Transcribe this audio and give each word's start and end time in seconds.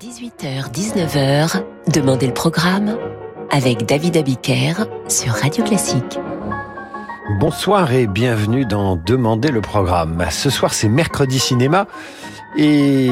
18h-19h, 0.00 1.62
Demandez 1.92 2.26
le 2.26 2.32
programme 2.32 2.96
avec 3.50 3.84
David 3.84 4.16
Abiker 4.16 4.86
sur 5.06 5.34
Radio 5.34 5.62
Classique. 5.64 6.18
Bonsoir 7.38 7.92
et 7.92 8.06
bienvenue 8.06 8.64
dans 8.64 8.96
Demandez 8.96 9.50
le 9.50 9.60
programme. 9.60 10.24
Ce 10.30 10.48
soir 10.48 10.72
c'est 10.72 10.88
mercredi 10.88 11.38
cinéma 11.38 11.86
et 12.56 13.10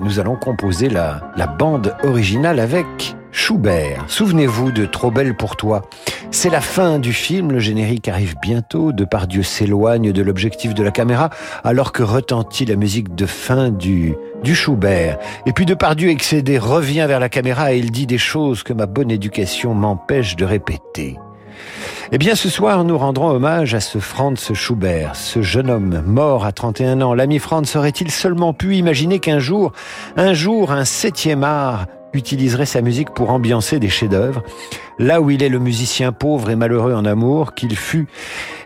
nous 0.00 0.20
allons 0.20 0.36
composer 0.36 0.90
la, 0.90 1.32
bande 1.58 1.96
originale 2.02 2.60
avec 2.60 3.16
Schubert. 3.32 4.04
Souvenez-vous 4.08 4.72
de 4.72 4.84
Trop 4.84 5.10
belle 5.10 5.34
pour 5.36 5.56
toi. 5.56 5.88
C'est 6.30 6.50
la 6.50 6.60
fin 6.60 6.98
du 6.98 7.14
film, 7.14 7.50
le 7.50 7.60
générique 7.60 8.08
arrive 8.08 8.36
bientôt, 8.42 8.92
Depardieu 8.92 9.42
s'éloigne 9.42 10.12
de 10.12 10.22
l'objectif 10.22 10.74
de 10.74 10.82
la 10.82 10.90
caméra 10.90 11.30
alors 11.64 11.92
que 11.92 12.02
retentit 12.02 12.66
la 12.66 12.76
musique 12.76 13.14
de 13.14 13.24
fin 13.24 13.70
du, 13.70 14.16
du 14.42 14.54
Schubert. 14.54 15.18
Et 15.46 15.52
puis 15.52 15.66
Depardieu 15.66 16.10
excédé 16.10 16.58
revient 16.58 17.06
vers 17.08 17.20
la 17.20 17.28
caméra 17.28 17.72
et 17.72 17.78
il 17.78 17.90
dit 17.90 18.06
des 18.06 18.18
choses 18.18 18.62
que 18.62 18.72
ma 18.72 18.86
bonne 18.86 19.10
éducation 19.10 19.74
m'empêche 19.74 20.36
de 20.36 20.44
répéter. 20.44 21.18
Eh 22.10 22.18
bien, 22.18 22.34
ce 22.34 22.48
soir, 22.48 22.84
nous 22.84 22.96
rendrons 22.96 23.28
hommage 23.28 23.74
à 23.74 23.80
ce 23.80 23.98
Franz 23.98 24.54
Schubert, 24.54 25.14
ce 25.14 25.42
jeune 25.42 25.68
homme 25.68 26.02
mort 26.06 26.46
à 26.46 26.52
31 26.52 27.02
ans. 27.02 27.14
L'ami 27.14 27.38
Franz 27.38 27.76
aurait-il 27.76 28.10
seulement 28.10 28.54
pu 28.54 28.76
imaginer 28.76 29.18
qu'un 29.18 29.38
jour, 29.38 29.72
un 30.16 30.32
jour, 30.32 30.72
un 30.72 30.84
septième 30.84 31.44
art 31.44 31.86
utiliserait 32.14 32.66
sa 32.66 32.80
musique 32.80 33.10
pour 33.10 33.30
ambiancer 33.30 33.78
des 33.78 33.90
chefs-d'œuvre? 33.90 34.42
Là 34.98 35.20
où 35.20 35.30
il 35.30 35.42
est 35.42 35.48
le 35.48 35.58
musicien 35.58 36.12
pauvre 36.12 36.50
et 36.50 36.56
malheureux 36.56 36.92
en 36.92 37.04
amour 37.04 37.54
qu'il 37.54 37.76
fut, 37.76 38.08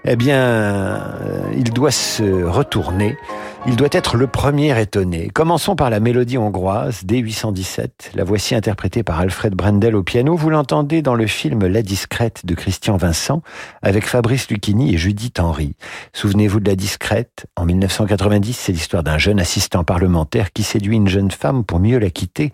eh 0.05 0.17
bien, 0.17 0.37
euh, 0.37 1.43
il 1.57 1.73
doit 1.73 1.91
se 1.91 2.45
retourner 2.45 3.17
il 3.65 3.77
doit 3.77 3.89
être 3.93 4.17
le 4.17 4.27
premier 4.27 4.79
étonné. 4.81 5.31
Commençons 5.33 5.77
par 5.77 5.89
la 5.89 6.01
mélodie 6.01 6.37
hongroise, 6.37 7.05
D817. 7.05 8.11
La 8.17 8.25
voici 8.25 8.57
interprétée 8.57 9.05
par 9.05 9.21
Alfred 9.21 9.55
Brendel 9.55 9.95
au 9.95 10.03
piano. 10.03 10.35
Vous 10.35 10.51
l'entendez 10.51 11.01
dans 11.01 11.15
le 11.15 11.29
film 11.29 11.65
La 11.69 11.83
Discrète 11.83 12.45
de 12.45 12.57
Christian 12.57 12.97
Vincent 12.97 13.41
avec 13.81 14.05
Fabrice 14.05 14.51
Lucchini 14.51 14.93
et 14.93 14.99
Judith 14.99 15.39
Henry. 15.39 15.77
Souvenez-vous 16.13 16.59
de 16.59 16.71
La 16.71 16.75
Discrète. 16.75 17.47
En 17.55 17.65
1990, 17.65 18.53
c'est 18.53 18.73
l'histoire 18.73 19.05
d'un 19.05 19.19
jeune 19.19 19.39
assistant 19.39 19.85
parlementaire 19.85 20.53
qui 20.53 20.65
séduit 20.65 20.97
une 20.97 21.09
jeune 21.09 21.31
femme 21.31 21.63
pour 21.65 21.79
mieux 21.79 21.99
la 21.99 22.11
quitter, 22.11 22.53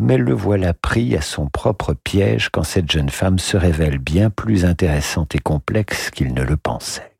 mais 0.00 0.16
le 0.16 0.32
voilà 0.32 0.74
pris 0.74 1.14
à 1.14 1.20
son 1.20 1.46
propre 1.46 1.94
piège 1.94 2.48
quand 2.48 2.64
cette 2.64 2.90
jeune 2.90 3.10
femme 3.10 3.17
se 3.38 3.56
révèle 3.56 3.98
bien 3.98 4.30
plus 4.30 4.64
intéressante 4.64 5.34
et 5.34 5.40
complexe 5.40 6.10
qu'il 6.10 6.34
ne 6.34 6.42
le 6.42 6.56
pensait. 6.56 7.17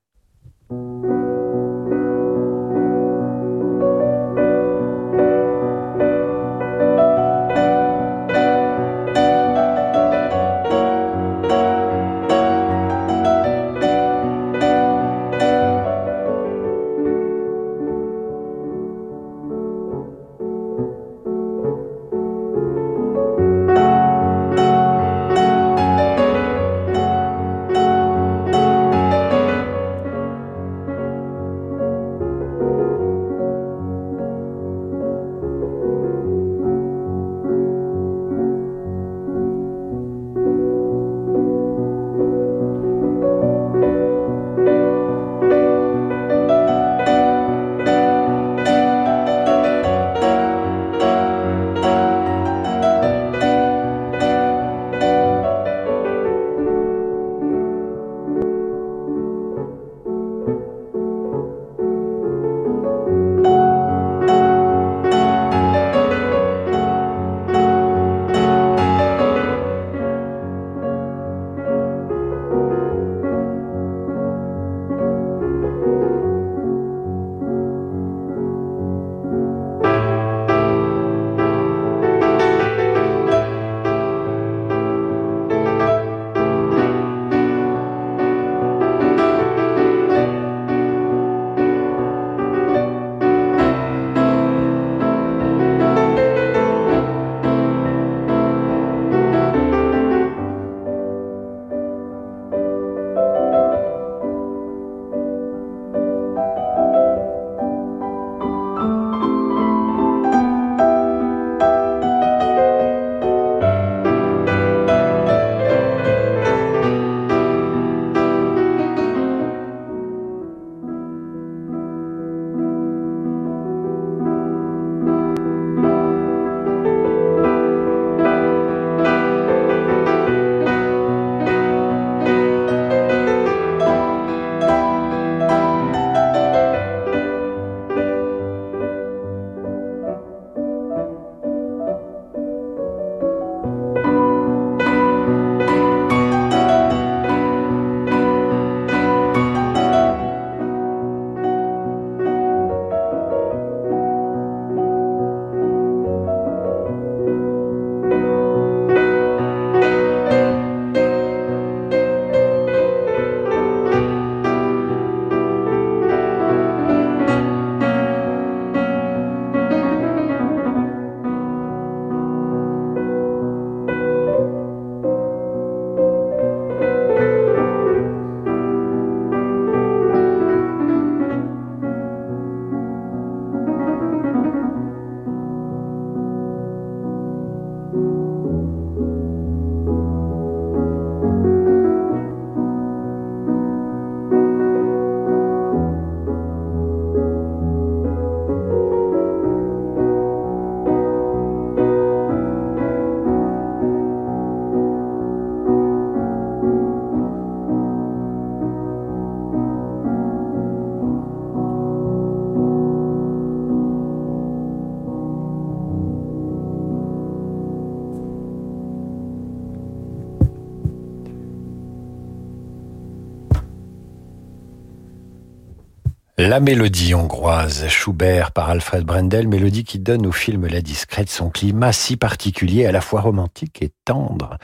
La 226.49 226.61
mélodie 226.61 227.15
hongroise, 227.15 227.89
Schubert 227.89 228.53
par 228.53 228.71
Alfred 228.71 229.05
Brendel, 229.05 229.49
mélodie 229.49 229.85
qui 229.85 229.99
donne 229.99 230.27
au 230.27 230.33
film 230.33 230.67
La 230.67 230.81
Discrète 230.81 231.29
son 231.29 231.51
climat 231.51 231.93
si 231.93 232.17
particulier, 232.17 232.87
à 232.87 232.91
la 232.91 233.03
fois 233.03 233.21
romantique 233.21 233.83
et 233.83 233.93
tendre. 234.07 234.57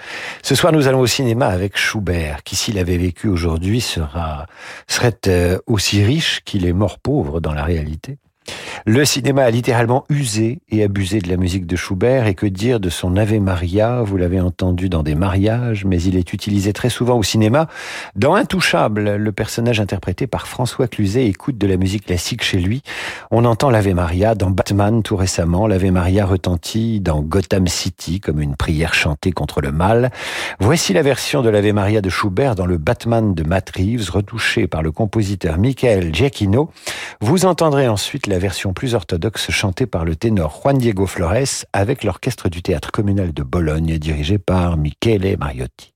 Ce 0.42 0.54
soir, 0.54 0.72
nous 0.72 0.88
allons 0.88 1.00
au 1.00 1.06
cinéma 1.06 1.48
avec 1.48 1.76
Schubert, 1.76 2.42
qui 2.42 2.56
s'il 2.56 2.78
avait 2.78 2.96
vécu 2.96 3.28
aujourd'hui 3.28 3.82
sera, 3.82 4.46
serait 4.88 5.12
euh, 5.26 5.58
aussi 5.66 6.02
riche 6.02 6.40
qu'il 6.46 6.64
est 6.64 6.72
mort 6.72 7.00
pauvre 7.00 7.42
dans 7.42 7.52
la 7.52 7.64
réalité. 7.64 8.16
Le 8.86 9.04
cinéma 9.04 9.44
a 9.44 9.50
littéralement 9.50 10.04
usé 10.10 10.60
et 10.68 10.82
abusé 10.84 11.20
de 11.20 11.28
la 11.28 11.38
musique 11.38 11.66
de 11.66 11.74
Schubert 11.74 12.26
et 12.26 12.34
que 12.34 12.44
dire 12.44 12.80
de 12.80 12.90
son 12.90 13.16
Ave 13.16 13.40
Maria, 13.40 14.02
vous 14.02 14.18
l'avez 14.18 14.40
entendu 14.40 14.90
dans 14.90 15.02
des 15.02 15.14
mariages, 15.14 15.84
mais 15.86 16.02
il 16.02 16.16
est 16.16 16.32
utilisé 16.34 16.72
très 16.74 16.90
souvent 16.90 17.16
au 17.16 17.22
cinéma. 17.22 17.66
Dans 18.14 18.34
Intouchable, 18.34 19.16
le 19.16 19.32
personnage 19.32 19.80
interprété 19.80 20.26
par 20.26 20.46
François 20.46 20.86
Cluzet 20.86 21.26
écoute 21.26 21.56
de 21.56 21.66
la 21.66 21.78
musique 21.78 22.06
classique 22.06 22.42
chez 22.42 22.58
lui. 22.58 22.82
On 23.30 23.46
entend 23.46 23.70
l'Ave 23.70 23.94
Maria 23.94 24.34
dans 24.34 24.50
Batman 24.50 25.02
tout 25.02 25.16
récemment, 25.16 25.66
l'Ave 25.66 25.90
Maria 25.90 26.26
retentit 26.26 27.00
dans 27.00 27.22
Gotham 27.22 27.66
City 27.66 28.20
comme 28.20 28.40
une 28.40 28.56
prière 28.56 28.92
chantée 28.92 29.32
contre 29.32 29.62
le 29.62 29.72
mal. 29.72 30.10
Voici 30.60 30.92
la 30.92 31.02
version 31.02 31.40
de 31.40 31.48
l'Ave 31.48 31.72
Maria 31.72 32.02
de 32.02 32.10
Schubert 32.10 32.54
dans 32.54 32.66
le 32.66 32.76
Batman 32.76 33.34
de 33.34 33.44
Matt 33.44 33.70
Reeves, 33.70 34.10
retouché 34.10 34.66
par 34.66 34.82
le 34.82 34.92
compositeur 34.92 35.56
Michael 35.56 36.14
Giacchino. 36.14 36.70
Vous 37.20 37.46
entendrez 37.46 37.88
ensuite 37.88 38.26
la 38.26 38.33
version 38.38 38.72
plus 38.72 38.94
orthodoxe 38.94 39.50
chantée 39.50 39.86
par 39.86 40.04
le 40.04 40.16
ténor 40.16 40.60
Juan 40.62 40.78
Diego 40.78 41.06
Flores 41.06 41.64
avec 41.72 42.04
l'orchestre 42.04 42.48
du 42.48 42.62
théâtre 42.62 42.90
communal 42.90 43.32
de 43.32 43.42
Bologne 43.42 43.98
dirigé 43.98 44.38
par 44.38 44.76
Michele 44.76 45.36
Mariotti. 45.38 45.92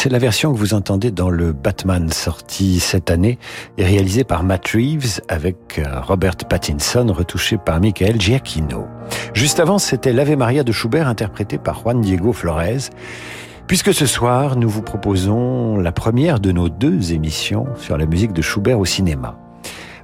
C'est 0.00 0.10
la 0.10 0.20
version 0.20 0.52
que 0.52 0.58
vous 0.58 0.74
entendez 0.74 1.10
dans 1.10 1.28
le 1.28 1.52
Batman 1.52 2.12
sorti 2.12 2.78
cette 2.78 3.10
année 3.10 3.36
et 3.78 3.84
réalisé 3.84 4.22
par 4.22 4.44
Matt 4.44 4.68
Reeves 4.68 5.20
avec 5.26 5.80
euh, 5.80 6.00
Robert 6.02 6.36
Pattinson 6.36 7.12
retouché 7.12 7.58
par 7.58 7.80
Michael 7.80 8.20
Giacchino. 8.20 8.86
Juste 9.34 9.58
avant, 9.58 9.80
c'était 9.80 10.12
l'Ave 10.12 10.36
Maria 10.36 10.62
de 10.62 10.70
Schubert 10.70 11.08
interprété 11.08 11.58
par 11.58 11.80
Juan 11.80 12.00
Diego 12.00 12.32
Flores. 12.32 12.90
Puisque 13.66 13.92
ce 13.92 14.06
soir, 14.06 14.54
nous 14.54 14.68
vous 14.68 14.82
proposons 14.82 15.78
la 15.78 15.90
première 15.90 16.38
de 16.38 16.52
nos 16.52 16.68
deux 16.68 17.12
émissions 17.12 17.66
sur 17.76 17.98
la 17.98 18.06
musique 18.06 18.32
de 18.32 18.40
Schubert 18.40 18.78
au 18.78 18.84
cinéma. 18.84 19.36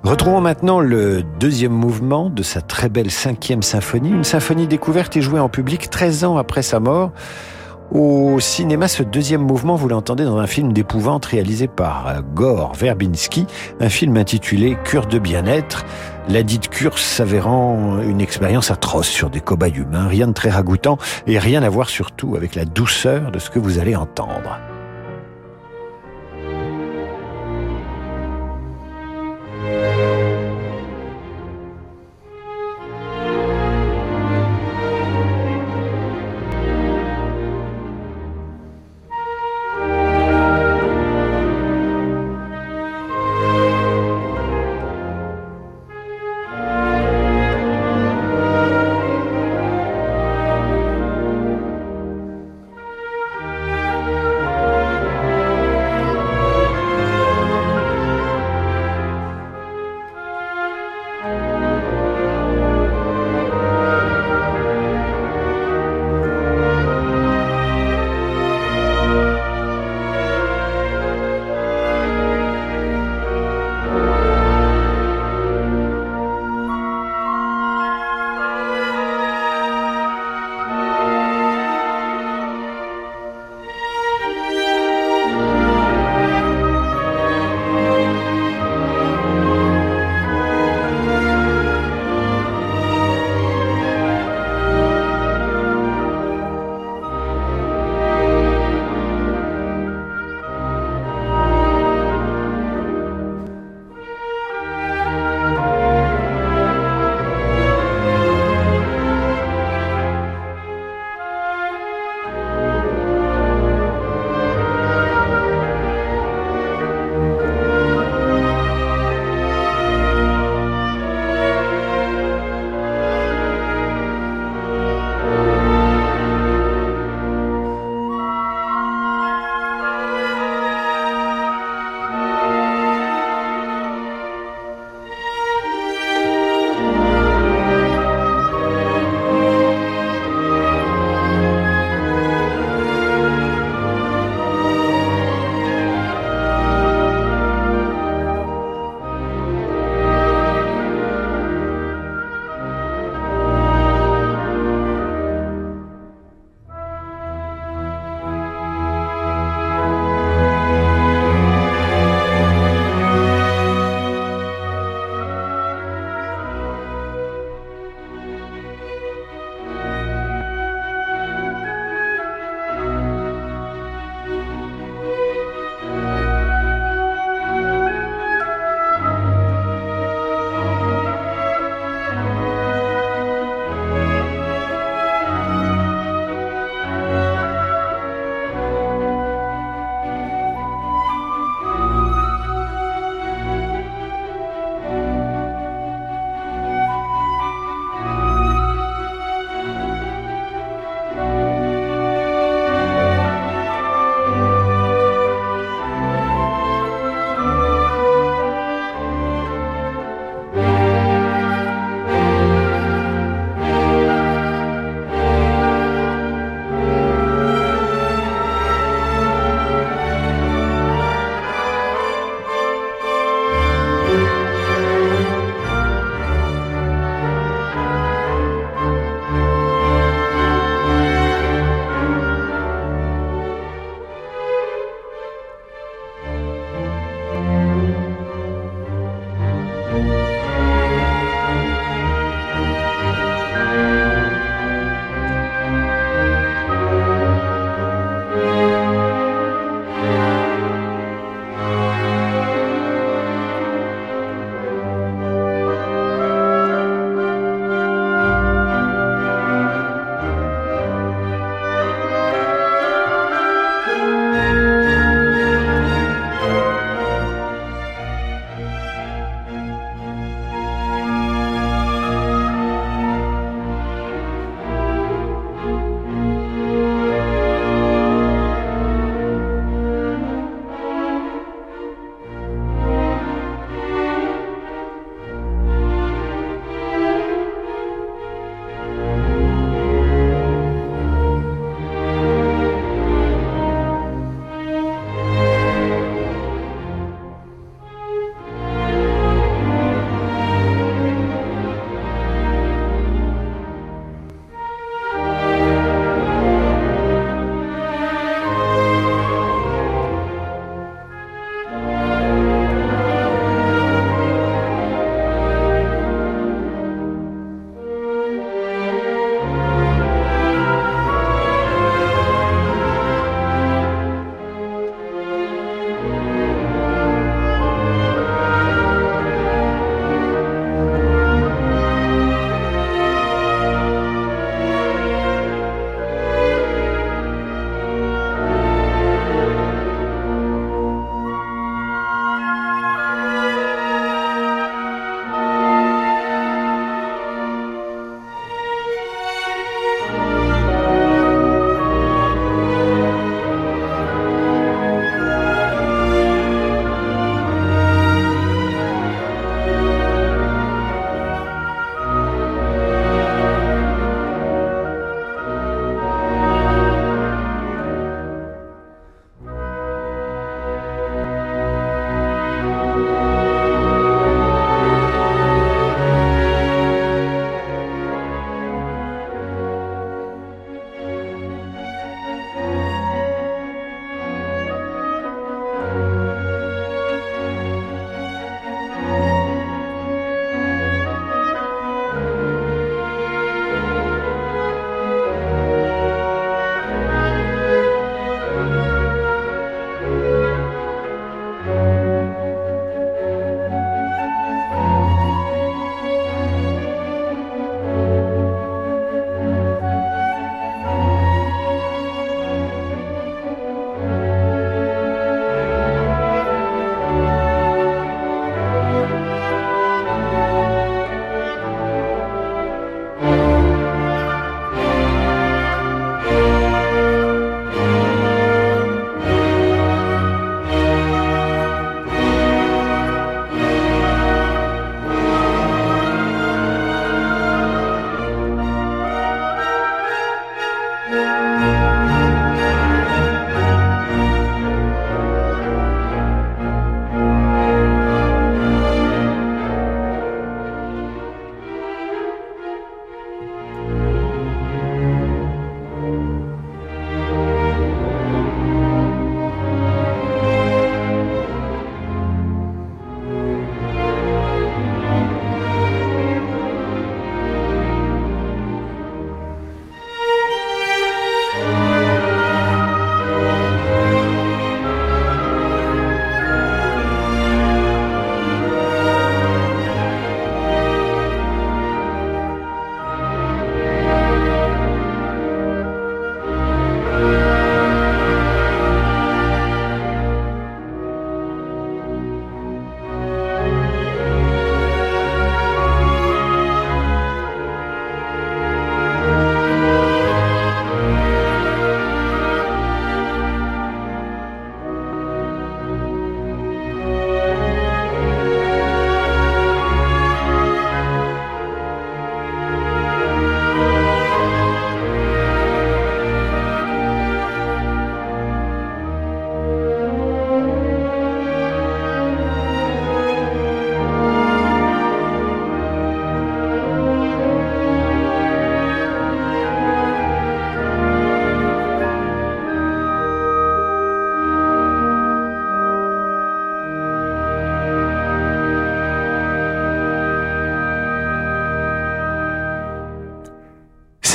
Retrouvons 0.02 0.40
maintenant 0.40 0.80
le 0.80 1.22
deuxième 1.38 1.70
mouvement 1.70 2.30
de 2.30 2.42
sa 2.42 2.62
très 2.62 2.88
belle 2.88 3.12
cinquième 3.12 3.62
symphonie, 3.62 4.10
une 4.10 4.24
symphonie 4.24 4.66
découverte 4.66 5.16
et 5.16 5.22
jouée 5.22 5.38
en 5.38 5.48
public 5.48 5.88
13 5.88 6.24
ans 6.24 6.36
après 6.36 6.62
sa 6.62 6.80
mort. 6.80 7.12
Au 7.94 8.40
cinéma, 8.40 8.88
ce 8.88 9.04
deuxième 9.04 9.42
mouvement, 9.42 9.76
vous 9.76 9.86
l'entendez 9.86 10.24
dans 10.24 10.38
un 10.38 10.48
film 10.48 10.72
d'épouvante 10.72 11.26
réalisé 11.26 11.68
par 11.68 12.24
Gore 12.34 12.74
Verbinski, 12.74 13.46
un 13.78 13.88
film 13.88 14.16
intitulé 14.16 14.76
Cure 14.82 15.06
de 15.06 15.20
bien-être, 15.20 15.84
la 16.28 16.42
dite 16.42 16.70
cure 16.70 16.98
s'avérant 16.98 18.00
une 18.00 18.20
expérience 18.20 18.72
atroce 18.72 19.06
sur 19.06 19.30
des 19.30 19.40
cobayes 19.40 19.76
humains, 19.76 20.08
rien 20.08 20.26
de 20.26 20.32
très 20.32 20.50
ragoûtant 20.50 20.98
et 21.28 21.38
rien 21.38 21.62
à 21.62 21.68
voir 21.68 21.88
surtout 21.88 22.34
avec 22.34 22.56
la 22.56 22.64
douceur 22.64 23.30
de 23.30 23.38
ce 23.38 23.48
que 23.48 23.60
vous 23.60 23.78
allez 23.78 23.94
entendre. 23.94 24.58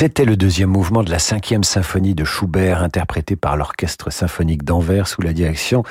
C'était 0.00 0.24
le 0.24 0.38
deuxième 0.38 0.70
mouvement 0.70 1.02
de 1.02 1.10
la 1.10 1.18
cinquième 1.18 1.62
symphonie 1.62 2.14
de 2.14 2.24
Schubert, 2.24 2.82
interprété 2.82 3.36
par 3.36 3.58
l'Orchestre 3.58 4.10
symphonique 4.10 4.64
d'Anvers 4.64 5.06
sous 5.06 5.20
la 5.20 5.34
direction 5.34 5.82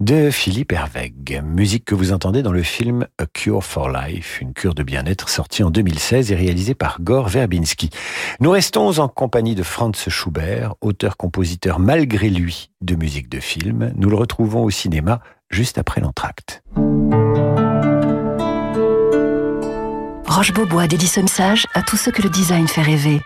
de 0.00 0.32
Philippe 0.32 0.72
Herweg. 0.72 1.40
Musique 1.44 1.84
que 1.84 1.94
vous 1.94 2.10
entendez 2.10 2.42
dans 2.42 2.50
le 2.50 2.64
film 2.64 3.06
A 3.16 3.26
Cure 3.26 3.62
for 3.62 3.90
Life, 3.90 4.40
une 4.40 4.54
cure 4.54 4.74
de 4.74 4.82
bien-être 4.82 5.28
sortie 5.28 5.62
en 5.62 5.70
2016 5.70 6.32
et 6.32 6.34
réalisée 6.34 6.74
par 6.74 7.00
Gore 7.00 7.28
Verbinski. 7.28 7.90
Nous 8.40 8.50
restons 8.50 8.98
en 8.98 9.06
compagnie 9.06 9.54
de 9.54 9.62
Franz 9.62 10.10
Schubert, 10.10 10.74
auteur-compositeur 10.80 11.78
malgré 11.78 12.30
lui 12.30 12.72
de 12.80 12.96
musique 12.96 13.28
de 13.28 13.38
film. 13.38 13.92
Nous 13.94 14.10
le 14.10 14.16
retrouvons 14.16 14.64
au 14.64 14.70
cinéma 14.70 15.20
juste 15.48 15.78
après 15.78 16.00
l'entracte. 16.00 16.64
Roche-Beaubois 20.26 20.88
dédie 20.88 21.06
ce 21.06 21.20
message 21.20 21.68
à 21.74 21.82
tous 21.82 21.96
ceux 21.96 22.10
que 22.10 22.20
le 22.20 22.28
design 22.28 22.66
fait 22.66 22.82
rêver. 22.82 23.20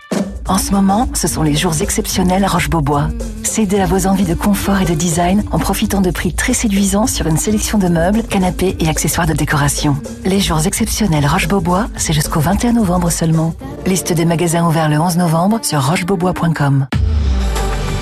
En 0.49 0.57
ce 0.57 0.71
moment, 0.71 1.07
ce 1.13 1.27
sont 1.27 1.43
les 1.43 1.55
jours 1.55 1.79
exceptionnels 1.79 2.43
à 2.43 2.47
Roche-Beaubois. 2.47 3.09
Cédez 3.43 3.79
à 3.81 3.85
vos 3.85 4.07
envies 4.07 4.25
de 4.25 4.33
confort 4.33 4.81
et 4.81 4.85
de 4.85 4.95
design 4.95 5.43
en 5.51 5.59
profitant 5.59 6.01
de 6.01 6.09
prix 6.09 6.33
très 6.33 6.55
séduisants 6.55 7.05
sur 7.05 7.27
une 7.27 7.37
sélection 7.37 7.77
de 7.77 7.87
meubles, 7.87 8.23
canapés 8.23 8.75
et 8.79 8.89
accessoires 8.89 9.27
de 9.27 9.33
décoration. 9.33 9.95
Les 10.25 10.39
jours 10.39 10.65
exceptionnels 10.65 11.27
Roche-Beaubois, 11.27 11.85
c'est 11.97 12.13
jusqu'au 12.13 12.39
21 12.39 12.73
novembre 12.73 13.11
seulement. 13.11 13.53
Liste 13.85 14.11
des 14.11 14.25
magasins 14.25 14.65
ouverts 14.65 14.89
le 14.89 14.99
11 14.99 15.17
novembre 15.17 15.59
sur 15.61 15.83
rochebeaubois.com. 15.83 16.87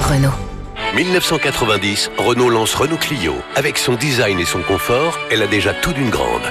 Renault. 0.10 0.32
1990, 0.96 2.12
Renault 2.18 2.50
lance 2.50 2.76
Renault 2.76 2.96
Clio. 2.96 3.34
Avec 3.58 3.78
son 3.78 3.96
design 3.96 4.40
et 4.40 4.46
son 4.46 4.62
confort, 4.62 5.20
elle 5.32 5.42
a 5.42 5.48
déjà 5.48 5.74
tout 5.74 5.92
d'une 5.92 6.10
grande. 6.10 6.44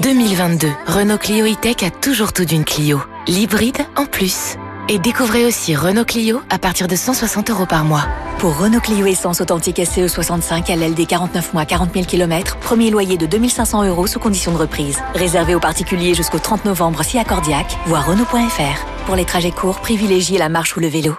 2022, 0.00 0.68
Renault 0.86 1.18
Clio 1.18 1.46
E-Tech 1.46 1.82
a 1.82 1.90
toujours 1.90 2.32
tout 2.32 2.44
d'une 2.44 2.64
Clio. 2.64 3.00
L'hybride 3.26 3.78
en 3.96 4.06
plus. 4.06 4.56
Et 4.90 4.98
découvrez 4.98 5.44
aussi 5.44 5.76
Renault 5.76 6.06
Clio 6.06 6.40
à 6.48 6.58
partir 6.58 6.88
de 6.88 6.96
160 6.96 7.50
euros 7.50 7.66
par 7.66 7.84
mois. 7.84 8.06
Pour 8.38 8.58
Renault 8.58 8.80
Clio 8.80 9.04
Essence 9.04 9.42
authentique 9.42 9.84
SCE 9.84 10.06
65 10.06 10.66
LLD 10.70 11.06
49 11.06 11.52
mois 11.52 11.66
40 11.66 11.92
000 11.92 12.06
km, 12.06 12.56
premier 12.56 12.88
loyer 12.88 13.18
de 13.18 13.26
2500 13.26 13.84
euros 13.84 14.06
sous 14.06 14.18
condition 14.18 14.50
de 14.50 14.56
reprise. 14.56 14.98
Réservé 15.14 15.54
aux 15.54 15.60
particuliers 15.60 16.14
jusqu'au 16.14 16.38
30 16.38 16.64
novembre 16.64 17.02
si 17.02 17.18
accordiaque, 17.18 17.76
voire 17.84 18.08
Renault.fr. 18.08 19.04
Pour 19.04 19.14
les 19.14 19.26
trajets 19.26 19.50
courts, 19.50 19.80
privilégiez 19.80 20.38
la 20.38 20.48
marche 20.48 20.74
ou 20.74 20.80
le 20.80 20.88
vélo. 20.88 21.14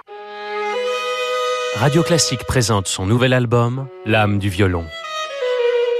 Radio 1.76 2.02
Classique 2.02 2.44
présente 2.48 2.88
son 2.88 3.06
nouvel 3.06 3.32
album, 3.32 3.86
L'âme 4.04 4.40
du 4.40 4.48
violon. 4.48 4.84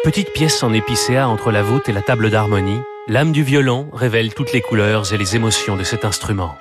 Petite 0.03 0.33
pièce 0.33 0.65
en 0.65 0.73
épicéa 0.73 1.29
entre 1.29 1.53
la 1.53 1.63
voûte 1.63 1.89
et 1.89 1.93
la 1.93 2.03
table 2.03 2.31
d'harmonie, 2.31 2.81
l'âme 3.07 3.31
du 3.31 3.45
violon 3.45 3.89
révèle 3.93 4.35
toutes 4.35 4.53
les 4.53 4.61
couleurs 4.61 5.13
et 5.13 5.19
les 5.19 5.37
émotions 5.37 5.77
de 5.77 5.85
cet 5.85 6.05
instrument. 6.05 6.57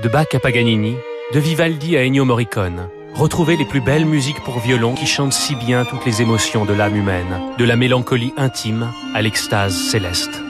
De 0.00 0.08
Bach 0.08 0.28
à 0.32 0.38
Paganini, 0.38 0.94
de 1.34 1.40
Vivaldi 1.40 1.96
à 1.96 2.04
Ennio 2.04 2.24
Morricone, 2.24 2.88
retrouvez 3.14 3.56
les 3.56 3.64
plus 3.64 3.80
belles 3.80 4.06
musiques 4.06 4.40
pour 4.44 4.60
violon 4.60 4.94
qui 4.94 5.06
chantent 5.06 5.32
si 5.32 5.56
bien 5.56 5.84
toutes 5.84 6.06
les 6.06 6.22
émotions 6.22 6.64
de 6.64 6.72
l'âme 6.72 6.94
humaine, 6.94 7.56
de 7.58 7.64
la 7.64 7.74
mélancolie 7.74 8.32
intime 8.36 8.92
à 9.16 9.22
l'extase 9.22 9.74
céleste. 9.74 10.40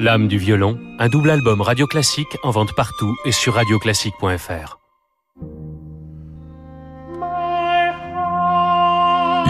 L'âme 0.00 0.26
du 0.26 0.38
violon, 0.38 0.76
un 0.98 1.08
double 1.08 1.30
album 1.30 1.60
radio 1.60 1.86
classique 1.86 2.36
en 2.42 2.50
vente 2.50 2.74
partout 2.74 3.14
et 3.24 3.30
sur 3.30 3.54
radioclassique.fr. 3.54 4.78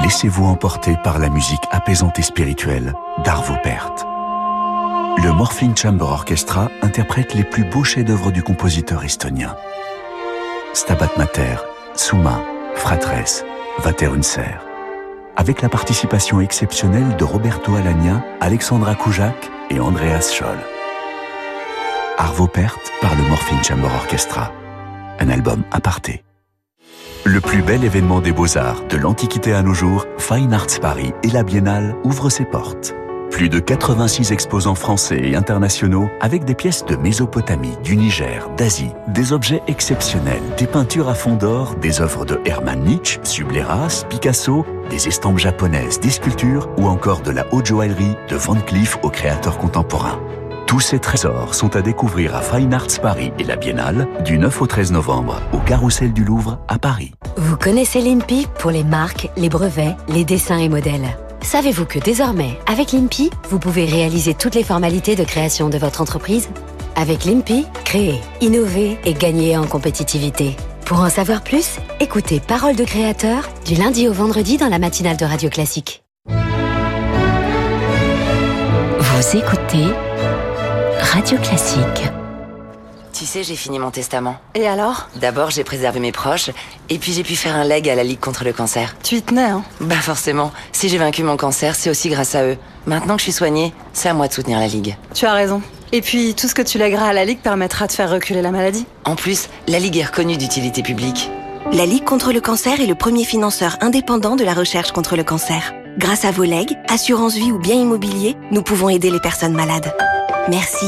Laissez-vous 0.02 0.44
emporter 0.44 0.96
par 1.02 1.18
la 1.18 1.30
musique 1.30 1.64
apaisante 1.70 2.18
et 2.18 2.22
spirituelle 2.22 2.92
d'Arvo 3.24 3.54
Pärt. 3.62 4.04
Le 5.16 5.32
Morphine 5.32 5.76
Chamber 5.76 6.04
Orchestra 6.04 6.70
interprète 6.82 7.34
les 7.34 7.44
plus 7.44 7.64
beaux 7.64 7.84
chefs-d'œuvre 7.84 8.30
du 8.30 8.42
compositeur 8.42 9.04
estonien. 9.04 9.56
Stabat 10.72 11.10
Mater, 11.16 11.56
Suma, 11.94 12.40
Fratres, 12.74 13.44
Vaterunser. 13.78 14.58
Avec 15.36 15.62
la 15.62 15.68
participation 15.68 16.40
exceptionnelle 16.40 17.16
de 17.16 17.24
Roberto 17.24 17.74
Alagna, 17.74 18.24
Alexandra 18.40 18.94
Koujak 18.94 19.50
et 19.70 19.80
Andreas 19.80 20.32
Scholl. 20.32 20.58
Arvo 22.18 22.46
Pärt 22.46 22.80
par 23.00 23.14
le 23.14 23.22
Morphine 23.22 23.62
Chamber 23.64 23.90
Orchestra. 23.94 24.52
Un 25.20 25.28
album 25.30 25.62
aparté. 25.70 26.22
Le 27.24 27.40
plus 27.40 27.62
bel 27.62 27.84
événement 27.84 28.20
des 28.20 28.32
beaux-arts 28.32 28.84
de 28.88 28.96
l'Antiquité 28.96 29.54
à 29.54 29.62
nos 29.62 29.74
jours, 29.74 30.04
Fine 30.18 30.52
Arts 30.52 30.80
Paris 30.82 31.12
et 31.22 31.30
la 31.30 31.42
Biennale 31.42 31.96
ouvrent 32.04 32.30
ses 32.30 32.44
portes. 32.44 32.94
Plus 33.34 33.48
de 33.48 33.58
86 33.58 34.30
exposants 34.30 34.76
français 34.76 35.20
et 35.20 35.34
internationaux 35.34 36.08
avec 36.20 36.44
des 36.44 36.54
pièces 36.54 36.84
de 36.84 36.94
Mésopotamie, 36.94 37.76
du 37.82 37.96
Niger, 37.96 38.48
d'Asie, 38.56 38.92
des 39.08 39.32
objets 39.32 39.60
exceptionnels, 39.66 40.40
des 40.56 40.68
peintures 40.68 41.08
à 41.08 41.14
fond 41.14 41.34
d'or, 41.34 41.74
des 41.74 42.00
œuvres 42.00 42.24
de 42.24 42.40
Hermann 42.44 42.84
Nietzsche, 42.84 43.18
Subleras, 43.24 44.04
Picasso, 44.08 44.64
des 44.88 45.08
estampes 45.08 45.38
japonaises, 45.40 45.98
des 45.98 46.10
sculptures 46.10 46.68
ou 46.78 46.86
encore 46.86 47.22
de 47.22 47.32
la 47.32 47.44
haute 47.52 47.66
joaillerie 47.66 48.14
de 48.30 48.36
Van 48.36 48.54
Cleef 48.54 48.98
aux 49.02 49.10
créateurs 49.10 49.58
contemporains. 49.58 50.20
Tous 50.68 50.78
ces 50.78 51.00
trésors 51.00 51.56
sont 51.56 51.74
à 51.74 51.82
découvrir 51.82 52.36
à 52.36 52.40
Fine 52.40 52.72
Arts 52.72 53.00
Paris 53.02 53.32
et 53.40 53.44
la 53.44 53.56
Biennale 53.56 54.06
du 54.24 54.38
9 54.38 54.62
au 54.62 54.66
13 54.68 54.92
novembre 54.92 55.40
au 55.52 55.58
Carrousel 55.58 56.12
du 56.12 56.22
Louvre 56.22 56.60
à 56.68 56.78
Paris. 56.78 57.10
Vous 57.36 57.56
connaissez 57.56 58.00
l'INPI 58.00 58.46
pour 58.60 58.70
les 58.70 58.84
marques, 58.84 59.28
les 59.36 59.48
brevets, 59.48 59.96
les 60.06 60.24
dessins 60.24 60.58
et 60.58 60.68
modèles. 60.68 61.16
Savez-vous 61.44 61.84
que 61.84 61.98
désormais, 61.98 62.58
avec 62.66 62.92
l'INPI, 62.92 63.30
vous 63.50 63.58
pouvez 63.58 63.84
réaliser 63.84 64.32
toutes 64.32 64.54
les 64.54 64.64
formalités 64.64 65.14
de 65.14 65.24
création 65.24 65.68
de 65.68 65.76
votre 65.76 66.00
entreprise? 66.00 66.48
Avec 66.96 67.26
l'INPI, 67.26 67.66
créer, 67.84 68.18
innover 68.40 68.98
et 69.04 69.12
gagner 69.12 69.56
en 69.58 69.66
compétitivité. 69.66 70.56
Pour 70.86 71.00
en 71.00 71.10
savoir 71.10 71.42
plus, 71.42 71.76
écoutez 72.00 72.40
Parole 72.40 72.76
de 72.76 72.84
créateur 72.84 73.46
du 73.66 73.74
lundi 73.74 74.08
au 74.08 74.12
vendredi 74.12 74.56
dans 74.56 74.68
la 74.68 74.78
matinale 74.78 75.18
de 75.18 75.24
Radio 75.26 75.50
Classique. 75.50 76.02
Vous 78.98 79.36
écoutez 79.36 79.84
Radio 80.98 81.36
Classique. 81.38 82.23
Tu 83.16 83.26
sais, 83.26 83.44
j'ai 83.44 83.54
fini 83.54 83.78
mon 83.78 83.92
testament. 83.92 84.36
Et 84.56 84.66
alors? 84.66 85.08
D'abord, 85.14 85.50
j'ai 85.50 85.62
préservé 85.62 86.00
mes 86.00 86.10
proches, 86.10 86.50
et 86.90 86.98
puis 86.98 87.12
j'ai 87.12 87.22
pu 87.22 87.36
faire 87.36 87.54
un 87.54 87.62
leg 87.62 87.88
à 87.88 87.94
la 87.94 88.02
Ligue 88.02 88.18
contre 88.18 88.42
le 88.42 88.52
cancer. 88.52 88.96
Tu 89.04 89.14
y 89.14 89.22
tenais, 89.22 89.44
hein? 89.44 89.62
Bah 89.80 89.94
forcément, 89.94 90.50
si 90.72 90.88
j'ai 90.88 90.98
vaincu 90.98 91.22
mon 91.22 91.36
cancer, 91.36 91.76
c'est 91.76 91.90
aussi 91.90 92.08
grâce 92.08 92.34
à 92.34 92.42
eux. 92.42 92.58
Maintenant 92.86 93.14
que 93.14 93.20
je 93.20 93.26
suis 93.26 93.32
soignée, 93.32 93.72
c'est 93.92 94.08
à 94.08 94.14
moi 94.14 94.26
de 94.26 94.32
soutenir 94.32 94.58
la 94.58 94.66
Ligue. 94.66 94.96
Tu 95.14 95.26
as 95.26 95.32
raison. 95.32 95.62
Et 95.92 96.00
puis, 96.00 96.34
tout 96.34 96.48
ce 96.48 96.56
que 96.56 96.62
tu 96.62 96.76
lègueras 96.76 97.06
à 97.06 97.12
la 97.12 97.24
Ligue 97.24 97.38
permettra 97.38 97.86
de 97.86 97.92
faire 97.92 98.10
reculer 98.10 98.42
la 98.42 98.50
maladie? 98.50 98.84
En 99.04 99.14
plus, 99.14 99.48
la 99.68 99.78
Ligue 99.78 99.96
est 99.96 100.06
reconnue 100.06 100.36
d'utilité 100.36 100.82
publique. 100.82 101.30
La 101.72 101.86
Ligue 101.86 102.04
contre 102.04 102.32
le 102.32 102.40
cancer 102.40 102.80
est 102.80 102.86
le 102.86 102.96
premier 102.96 103.24
financeur 103.24 103.76
indépendant 103.80 104.34
de 104.34 104.42
la 104.42 104.54
recherche 104.54 104.90
contre 104.90 105.14
le 105.14 105.22
cancer. 105.22 105.72
Grâce 105.98 106.24
à 106.24 106.32
vos 106.32 106.42
legs, 106.42 106.76
assurance 106.88 107.36
vie 107.36 107.52
ou 107.52 107.60
bien 107.60 107.76
immobilier, 107.76 108.36
nous 108.50 108.62
pouvons 108.62 108.88
aider 108.88 109.10
les 109.10 109.20
personnes 109.20 109.54
malades. 109.54 109.94
Merci. 110.48 110.86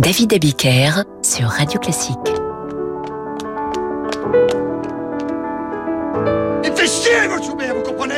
David 0.00 0.32
Abiker 0.32 1.04
sur 1.20 1.46
Radio 1.46 1.78
Classique. 1.78 2.16
Il 6.64 6.70
me 6.70 6.74
fait 6.74 6.86
chier, 6.86 7.28
mon 7.28 7.42
Schubert, 7.42 7.74
vous 7.74 7.82
comprenez? 7.82 8.14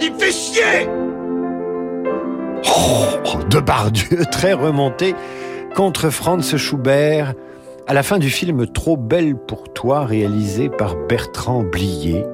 Il 0.00 0.14
me 0.14 0.18
fait 0.18 0.32
chier 0.32 0.88
Oh, 2.64 3.38
Depardieu, 3.50 4.24
très 4.32 4.54
remonté 4.54 5.14
contre 5.76 6.08
Franz 6.08 6.56
Schubert 6.56 7.34
à 7.86 7.92
la 7.92 8.02
fin 8.02 8.18
du 8.18 8.30
film 8.30 8.66
Trop 8.68 8.96
belle 8.96 9.36
pour 9.36 9.64
toi, 9.74 10.06
réalisé 10.06 10.70
par 10.70 10.96
Bertrand 10.96 11.62
Blier, 11.62 12.24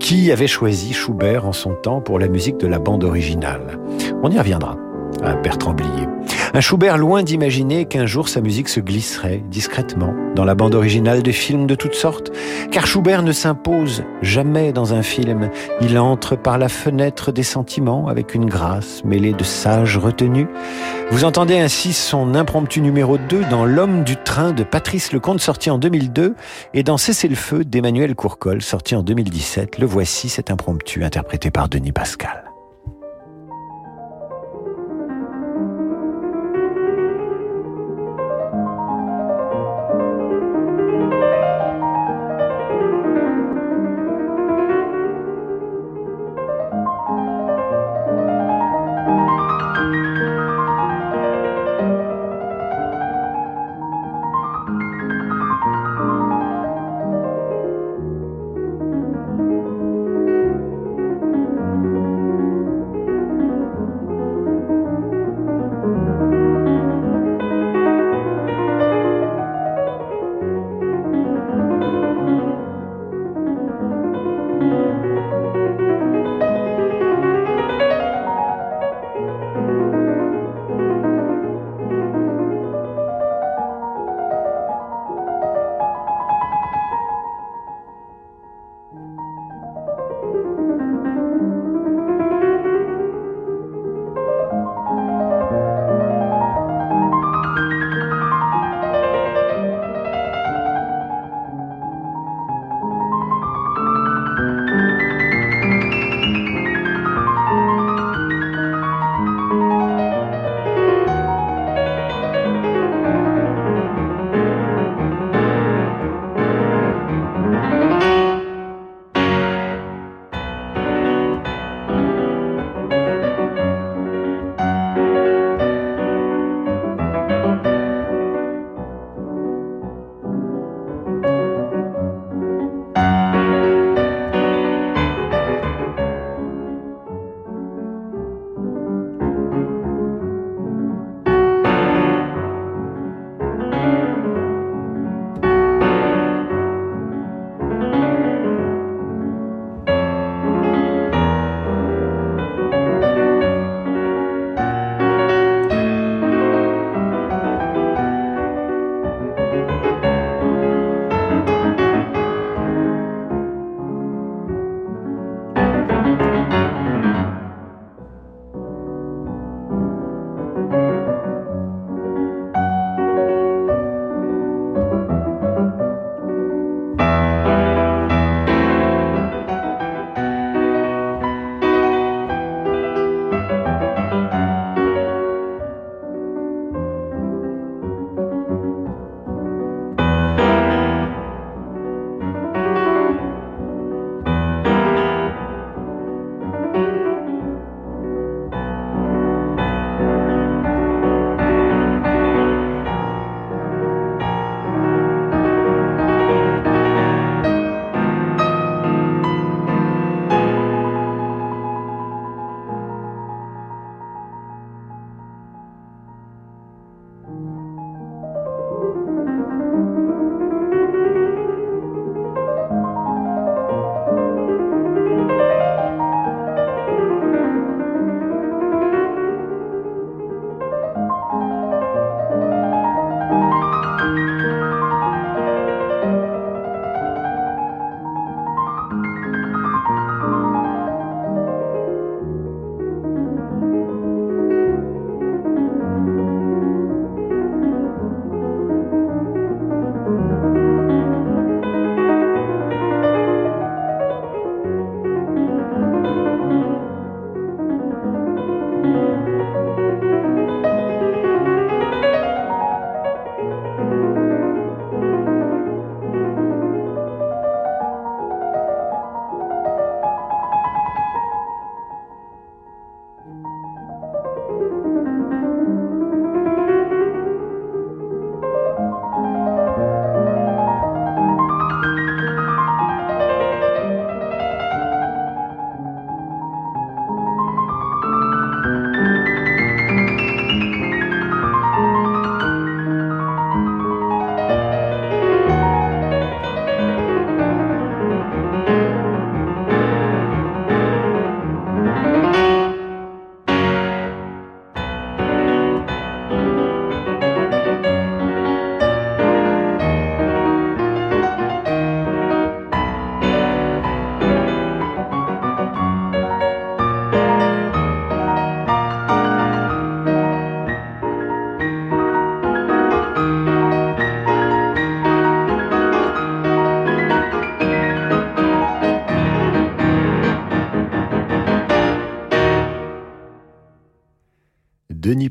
qui 0.00 0.32
avait 0.32 0.48
choisi 0.48 0.92
Schubert 0.92 1.46
en 1.46 1.52
son 1.52 1.74
temps 1.74 2.00
pour 2.00 2.18
la 2.18 2.26
musique 2.26 2.56
de 2.56 2.66
la 2.66 2.80
bande 2.80 3.04
originale? 3.04 3.78
On 4.24 4.32
y 4.32 4.38
reviendra 4.38 4.76
à 5.22 5.34
Bertrand 5.34 5.74
Blier. 5.74 6.08
Un 6.54 6.60
Schubert 6.60 6.98
loin 6.98 7.22
d'imaginer 7.22 7.86
qu'un 7.86 8.04
jour 8.04 8.28
sa 8.28 8.42
musique 8.42 8.68
se 8.68 8.78
glisserait 8.78 9.42
discrètement 9.48 10.14
dans 10.36 10.44
la 10.44 10.54
bande 10.54 10.74
originale 10.74 11.22
de 11.22 11.32
films 11.32 11.66
de 11.66 11.74
toutes 11.74 11.94
sortes, 11.94 12.30
car 12.70 12.86
Schubert 12.86 13.22
ne 13.22 13.32
s'impose 13.32 14.04
jamais 14.20 14.74
dans 14.74 14.92
un 14.92 15.02
film. 15.02 15.48
Il 15.80 15.98
entre 15.98 16.36
par 16.36 16.58
la 16.58 16.68
fenêtre 16.68 17.32
des 17.32 17.42
sentiments 17.42 18.06
avec 18.06 18.34
une 18.34 18.44
grâce 18.44 19.02
mêlée 19.02 19.32
de 19.32 19.44
sage 19.44 19.96
retenue. 19.96 20.46
Vous 21.10 21.24
entendez 21.24 21.58
ainsi 21.58 21.94
son 21.94 22.34
impromptu 22.34 22.82
numéro 22.82 23.16
2 23.16 23.44
dans 23.50 23.64
L'homme 23.64 24.04
du 24.04 24.16
train 24.16 24.52
de 24.52 24.62
Patrice 24.62 25.12
Lecomte 25.14 25.40
sorti 25.40 25.70
en 25.70 25.78
2002 25.78 26.34
et 26.74 26.82
dans 26.82 26.98
Cessez 26.98 27.28
le 27.28 27.34
feu 27.34 27.64
d'Emmanuel 27.64 28.14
Courcol 28.14 28.60
sorti 28.60 28.94
en 28.94 29.02
2017. 29.02 29.78
Le 29.78 29.86
voici 29.86 30.28
cet 30.28 30.50
impromptu 30.50 31.02
interprété 31.02 31.50
par 31.50 31.70
Denis 31.70 31.92
Pascal. 31.92 32.51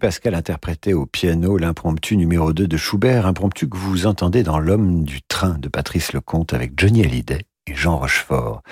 Pascal 0.02 0.34
interprétait 0.34 0.94
au 0.94 1.06
piano 1.06 1.60
l'impromptu 1.60 2.18
numéro 2.18 2.54
2 2.54 2.68
de 2.68 2.76
Schubert, 2.76 3.28
impromptu 3.28 3.70
que 3.70 3.78
vous 3.78 4.08
entendez 4.08 4.42
dans 4.42 4.58
L'homme 4.58 5.04
du 5.04 5.22
train 5.22 5.60
de 5.60 5.70
Patrice 5.70 6.14
Lecomte 6.14 6.54
avec 6.54 6.72
Johnny 6.76 7.04
Hallyday 7.04 7.46
Jean 7.70 7.98
Rochefort. 7.98 8.64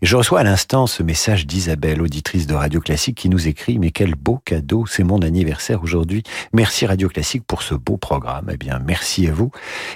Je 0.00 0.16
reçois 0.16 0.40
à 0.40 0.42
l'instant 0.42 0.86
ce 0.86 1.02
message 1.02 1.46
d'Isabelle, 1.46 2.00
auditrice 2.00 2.46
de 2.46 2.54
Radio 2.54 2.80
Classique, 2.80 3.16
qui 3.16 3.28
nous 3.28 3.46
écrit 3.46 3.78
Mais 3.78 3.90
quel 3.90 4.14
beau 4.14 4.40
cadeau, 4.44 4.86
c'est 4.86 5.04
mon 5.04 5.20
anniversaire 5.20 5.82
aujourd'hui. 5.82 6.22
Merci 6.52 6.86
Radio 6.86 7.08
Classique 7.08 7.44
pour 7.46 7.62
ce 7.62 7.74
beau 7.74 7.96
programme. 7.96 8.48
Eh 8.52 8.56
bien, 8.56 8.78
merci 8.78 9.28
à 9.28 9.32
vous. 9.32 9.50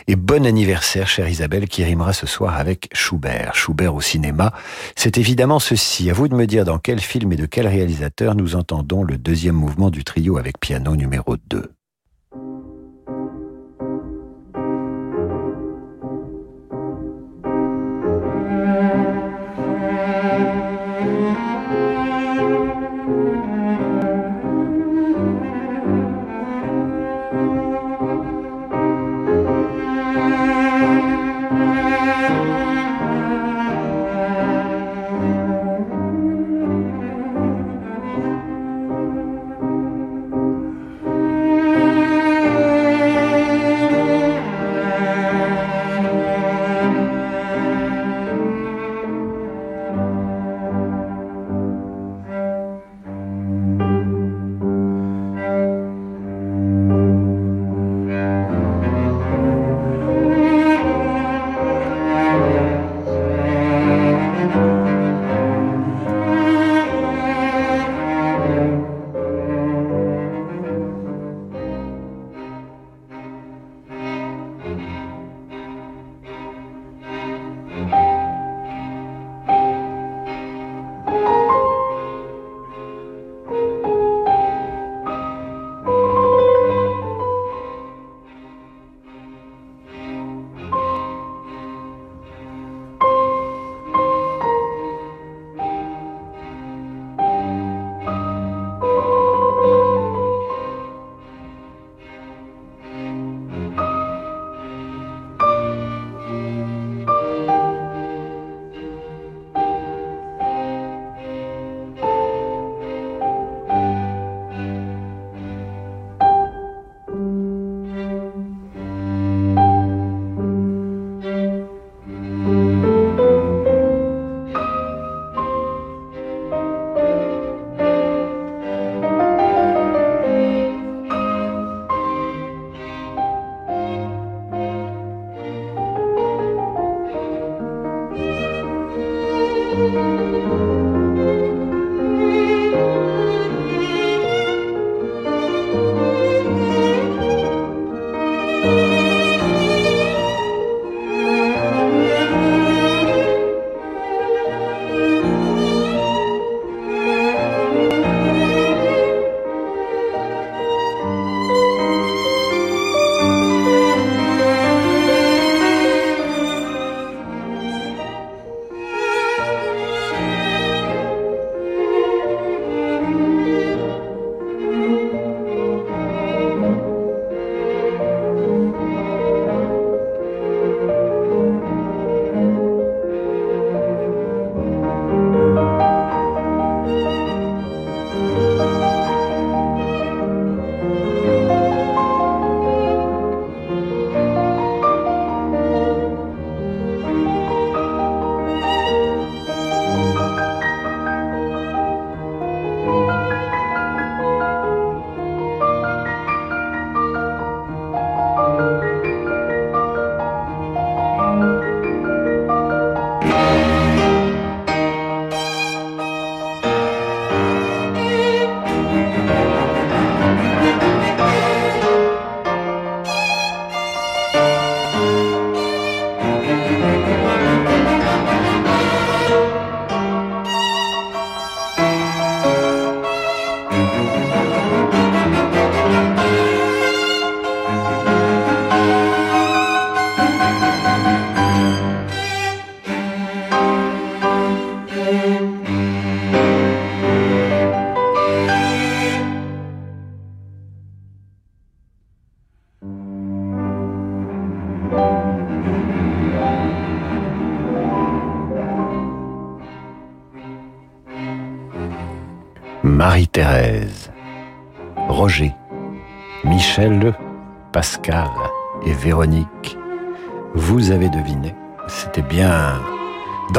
Et 0.07 0.17
bon 0.17 0.45
anniversaire, 0.45 1.09
chère 1.09 1.29
Isabelle, 1.29 1.67
qui 1.67 1.83
rimera 1.83 2.13
ce 2.13 2.27
soir 2.27 2.57
avec 2.57 2.89
Schubert. 2.93 3.55
Schubert 3.55 3.95
au 3.95 4.01
cinéma. 4.01 4.53
C'est 4.97 5.19
évidemment 5.19 5.59
ceci. 5.59 6.11
À 6.11 6.13
vous 6.13 6.29
de 6.29 6.35
me 6.35 6.47
dire 6.47 6.65
dans 6.65 6.79
quel 6.79 7.01
film 7.01 7.33
et 7.33 7.37
de 7.37 7.47
quel 7.47 7.67
réalisateur 7.67 8.35
nous 8.35 8.55
entendons 8.55 9.03
le 9.03 9.17
deuxième 9.17 9.57
mouvement 9.57 9.91
du 9.91 10.05
trio 10.05 10.37
avec 10.37 10.59
piano 10.61 10.95
numéro 10.95 11.37
2. 11.49 11.73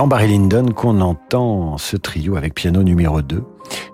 Barry 0.08 0.28
Lyndon 0.28 0.72
qu'on 0.76 1.02
entend 1.02 1.78
ce 1.78 1.98
trio 1.98 2.36
avec 2.36 2.54
piano 2.54 2.84
numéro 2.84 3.22
2 3.22 3.44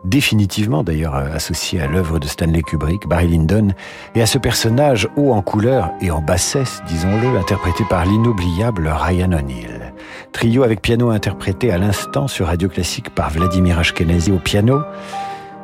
définitivement 0.05 0.83
d'ailleurs 0.83 1.15
associé 1.15 1.81
à 1.81 1.87
l'œuvre 1.87 2.19
de 2.19 2.27
Stanley 2.27 2.61
Kubrick, 2.61 3.07
Barry 3.07 3.27
Lyndon, 3.27 3.69
et 4.15 4.21
à 4.21 4.25
ce 4.25 4.37
personnage 4.37 5.07
haut 5.15 5.31
en 5.31 5.41
couleur 5.41 5.91
et 6.01 6.11
en 6.11 6.21
bassesse, 6.21 6.81
disons-le, 6.87 7.37
interprété 7.37 7.83
par 7.89 8.05
l'inoubliable 8.05 8.87
Ryan 8.87 9.33
O'Neill. 9.33 9.93
Trio 10.31 10.63
avec 10.63 10.81
piano 10.81 11.09
interprété 11.09 11.71
à 11.71 11.77
l'instant 11.77 12.27
sur 12.27 12.47
Radio 12.47 12.69
Classique 12.69 13.13
par 13.13 13.29
Vladimir 13.29 13.79
Ashkenazi 13.79 14.31
au 14.31 14.39
piano, 14.39 14.81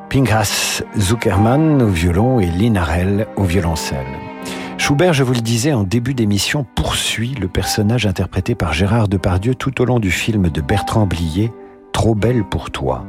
Pinchas 0.09 0.81
Zuckerman 0.97 1.81
au 1.81 1.87
violon 1.87 2.39
et 2.39 2.47
Lynn 2.47 2.77
Harrell 2.77 3.27
au 3.35 3.43
violoncelle. 3.43 4.34
Schubert, 4.87 5.13
je 5.13 5.23
vous 5.23 5.33
le 5.33 5.41
disais 5.41 5.73
en 5.73 5.81
début 5.81 6.13
d'émission, 6.13 6.63
poursuit 6.75 7.33
le 7.41 7.47
personnage 7.47 8.05
interprété 8.05 8.53
par 8.53 8.71
Gérard 8.71 9.07
Depardieu 9.07 9.55
tout 9.55 9.81
au 9.81 9.85
long 9.85 9.99
du 9.99 10.11
film 10.11 10.49
de 10.49 10.61
Bertrand 10.61 11.07
Blier, 11.07 11.51
Trop 11.91 12.13
belle 12.13 12.43
pour 12.43 12.69
toi. 12.69 13.03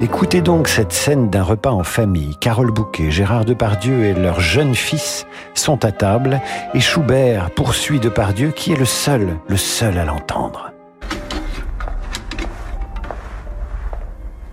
Écoutez 0.00 0.40
donc 0.40 0.66
cette 0.66 0.92
scène 0.92 1.28
d'un 1.28 1.42
repas 1.42 1.72
en 1.72 1.84
famille. 1.84 2.36
Carole 2.40 2.70
Bouquet, 2.70 3.10
Gérard 3.10 3.44
Depardieu 3.44 4.04
et 4.04 4.14
leur 4.14 4.40
jeune 4.40 4.74
fils 4.74 5.26
sont 5.52 5.84
à 5.84 5.92
table 5.92 6.40
et 6.72 6.80
Schubert 6.80 7.50
poursuit 7.50 8.00
Depardieu 8.00 8.50
qui 8.50 8.72
est 8.72 8.78
le 8.78 8.86
seul, 8.86 9.36
le 9.46 9.58
seul 9.58 9.98
à 9.98 10.06
l'entendre. 10.06 10.72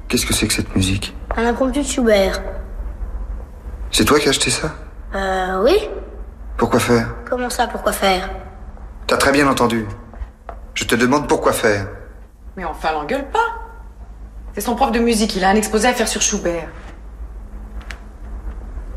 Qu'est-ce 0.09 0.26
que 0.26 0.34
c'est 0.34 0.47
que 0.47 0.53
cette 0.53 0.76
musique? 0.76 1.15
Un 1.38 1.45
impromptu 1.45 1.80
de 1.80 1.86
Schubert. 1.86 2.43
C'est 3.89 4.03
toi 4.03 4.20
qui 4.20 4.28
as 4.28 4.32
acheté 4.32 4.49
ça? 4.49 4.76
Euh, 5.15 5.63
oui 5.63 5.78
Pourquoi 6.58 6.80
faire 6.80 7.16
Comment 7.30 7.49
ça, 7.49 7.68
pourquoi 7.68 7.91
faire 7.91 8.30
T'as 9.05 9.18
très 9.18 9.32
bien 9.32 9.47
entendu. 9.47 9.86
Je 10.74 10.84
te 10.86 10.95
demande 10.95 11.28
pourquoi 11.28 11.53
faire. 11.53 11.88
Mais 12.55 12.66
enfin, 12.66 12.91
l'engueule 12.91 13.30
pas 13.30 13.47
C'est 14.53 14.62
son 14.62 14.76
prof 14.76 14.91
de 14.91 14.99
musique, 14.99 15.36
il 15.36 15.43
a 15.43 15.49
un 15.49 15.55
exposé 15.55 15.88
à 15.88 15.93
faire 15.93 16.08
sur 16.08 16.22
Schubert. 16.22 16.68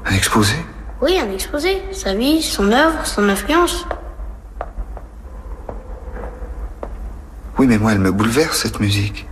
Un 0.07 0.15
exposé 0.15 0.57
Oui, 1.03 1.19
un 1.19 1.31
exposé. 1.31 1.83
Sa 1.93 2.15
vie, 2.15 2.43
son 2.43 2.73
œuvre, 2.73 3.07
son 3.07 3.29
influence. 3.29 3.87
Oui, 7.59 7.67
mais 7.67 7.77
moi, 7.79 7.93
elle 7.93 7.99
me 7.99 8.11
bouleverse, 8.11 8.63
cette 8.63 8.81
musique. 8.81 9.29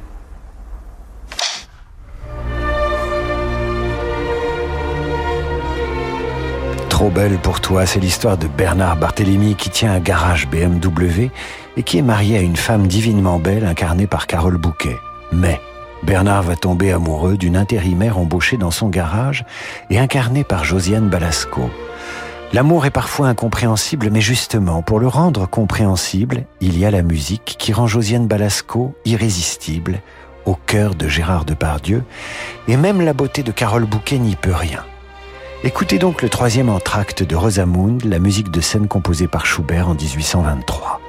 Trop 6.99 7.11
belle 7.11 7.39
pour 7.39 7.61
toi, 7.61 7.87
c'est 7.87 8.01
l'histoire 8.01 8.37
de 8.37 8.49
Bernard 8.49 8.97
Barthélemy 8.97 9.55
qui 9.55 9.71
tient 9.71 9.93
un 9.93 10.01
garage 10.01 10.49
BMW 10.49 11.31
et 11.77 11.85
qui 11.85 11.99
est 11.99 12.03
marié 12.03 12.37
à 12.37 12.41
une 12.41 12.57
femme 12.57 12.89
divinement 12.89 13.39
belle 13.39 13.65
incarnée 13.65 14.09
par 14.09 14.27
Carole 14.27 14.57
Bouquet. 14.57 14.97
Mais 15.31 15.61
Bernard 16.03 16.43
va 16.43 16.57
tomber 16.57 16.91
amoureux 16.91 17.37
d'une 17.37 17.57
intérimaire 17.57 18.19
embauchée 18.19 18.57
dans 18.57 18.73
son 18.73 18.89
garage 18.89 19.45
et 19.91 19.99
incarnée 20.01 20.43
par 20.43 20.65
Josiane 20.65 21.09
Balasco. 21.09 21.71
L'amour 22.53 22.85
est 22.85 22.91
parfois 22.91 23.29
incompréhensible, 23.29 24.11
mais 24.11 24.21
justement, 24.21 24.83
pour 24.83 24.99
le 24.99 25.07
rendre 25.07 25.49
compréhensible, 25.49 26.47
il 26.61 26.77
y 26.77 26.85
a 26.85 26.91
la 26.91 27.03
musique 27.03 27.55
qui 27.61 27.73
rend 27.73 27.87
Josiane 27.87 28.27
Balasco 28.27 28.93
irrésistible, 29.05 30.01
au 30.47 30.57
cœur 30.57 30.97
de 30.97 31.07
Gérard 31.07 31.45
Depardieu, 31.45 32.03
et 32.67 32.77
même 32.77 33.03
la 33.03 33.13
beauté 33.13 33.45
de 33.45 33.53
Carole 33.53 33.85
Bouquet 33.85 34.19
n'y 34.19 34.35
peut 34.35 34.53
rien. 34.53 34.83
Écoutez 35.65 35.99
donc 35.99 36.23
le 36.23 36.29
troisième 36.29 36.69
entracte 36.69 37.25
de 37.25 37.35
Rosamund, 37.35 38.05
la 38.05 38.21
musique 38.21 38.53
de 38.53 38.61
scène 38.61 38.87
composée 38.87 39.27
par 39.27 39.45
Schubert 39.45 39.89
en 39.89 39.95
1823. 39.95 41.01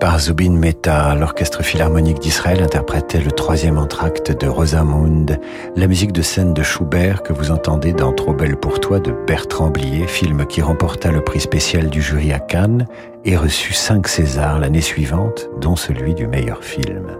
Par 0.00 0.18
Zubin 0.18 0.52
Mehta. 0.52 1.14
L'Orchestre 1.14 1.62
Philharmonique 1.62 2.18
d'Israël 2.18 2.62
interprétait 2.62 3.20
le 3.20 3.30
troisième 3.30 3.76
entracte 3.76 4.32
de 4.32 4.48
Rosamund, 4.48 5.38
la 5.76 5.86
musique 5.86 6.12
de 6.12 6.22
scène 6.22 6.54
de 6.54 6.62
Schubert 6.62 7.22
que 7.22 7.34
vous 7.34 7.50
entendez 7.50 7.92
dans 7.92 8.12
Trop 8.14 8.32
belle 8.32 8.56
pour 8.56 8.80
toi 8.80 9.00
de 9.00 9.12
Bertrand 9.26 9.68
Blier, 9.68 10.06
film 10.06 10.46
qui 10.46 10.62
remporta 10.62 11.10
le 11.10 11.22
prix 11.22 11.40
spécial 11.40 11.90
du 11.90 12.00
jury 12.00 12.32
à 12.32 12.38
Cannes 12.38 12.86
et 13.26 13.36
reçut 13.36 13.74
cinq 13.74 14.08
Césars 14.08 14.60
l'année 14.60 14.80
suivante, 14.80 15.50
dont 15.60 15.76
celui 15.76 16.14
du 16.14 16.26
meilleur 16.26 16.64
film. 16.64 17.18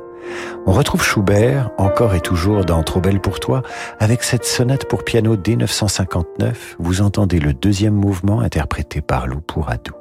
On 0.65 0.73
retrouve 0.73 1.03
Schubert, 1.03 1.71
encore 1.77 2.15
et 2.15 2.21
toujours 2.21 2.65
dans 2.65 2.83
Trop 2.83 3.01
belle 3.01 3.21
pour 3.21 3.39
toi, 3.39 3.63
avec 3.99 4.23
cette 4.23 4.47
sonate 4.47 4.89
pour 4.89 5.05
piano 5.05 5.37
dès 5.37 5.53
1959. 5.53 6.77
Vous 6.79 7.03
entendez 7.03 7.39
le 7.39 7.53
deuxième 7.53 7.95
mouvement 7.95 8.41
interprété 8.41 9.03
par 9.03 9.27
Lou 9.27 9.43
Pouradou. 9.43 9.93